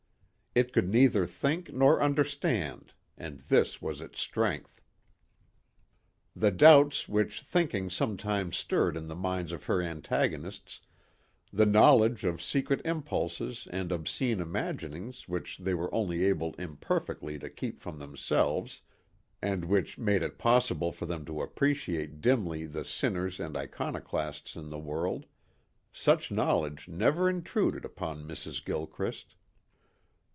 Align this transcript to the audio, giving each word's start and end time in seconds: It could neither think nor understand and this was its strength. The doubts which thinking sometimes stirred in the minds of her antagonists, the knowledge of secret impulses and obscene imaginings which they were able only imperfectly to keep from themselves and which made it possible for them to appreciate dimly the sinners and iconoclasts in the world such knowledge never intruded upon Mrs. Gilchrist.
It 0.53 0.73
could 0.73 0.89
neither 0.89 1.25
think 1.25 1.71
nor 1.73 2.01
understand 2.03 2.91
and 3.17 3.39
this 3.47 3.81
was 3.81 4.01
its 4.01 4.19
strength. 4.19 4.81
The 6.35 6.51
doubts 6.51 7.07
which 7.07 7.41
thinking 7.41 7.89
sometimes 7.89 8.57
stirred 8.57 8.97
in 8.97 9.07
the 9.07 9.15
minds 9.15 9.53
of 9.53 9.63
her 9.67 9.81
antagonists, 9.81 10.81
the 11.53 11.65
knowledge 11.65 12.25
of 12.25 12.41
secret 12.41 12.81
impulses 12.83 13.65
and 13.71 13.93
obscene 13.93 14.41
imaginings 14.41 15.25
which 15.29 15.57
they 15.57 15.73
were 15.73 15.87
able 15.87 15.95
only 15.95 16.27
imperfectly 16.61 17.39
to 17.39 17.49
keep 17.49 17.79
from 17.79 17.97
themselves 17.99 18.81
and 19.41 19.63
which 19.63 19.97
made 19.97 20.21
it 20.21 20.37
possible 20.37 20.91
for 20.91 21.05
them 21.05 21.23
to 21.27 21.41
appreciate 21.41 22.19
dimly 22.19 22.65
the 22.65 22.83
sinners 22.83 23.39
and 23.39 23.55
iconoclasts 23.55 24.57
in 24.57 24.67
the 24.67 24.77
world 24.77 25.27
such 25.93 26.29
knowledge 26.29 26.89
never 26.89 27.29
intruded 27.29 27.85
upon 27.85 28.27
Mrs. 28.27 28.61
Gilchrist. 28.65 29.35